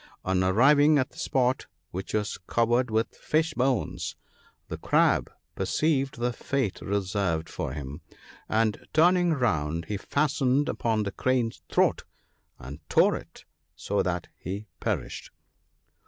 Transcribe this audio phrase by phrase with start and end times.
[0.25, 4.15] On arriving at the spot, which was covered with fish bones,
[4.67, 8.01] the Crab perceived the fate reserved for him;
[8.49, 12.03] and turning round he fastened upon the Crane's throat
[12.57, 13.45] and tore it
[13.75, 15.29] so that he perished."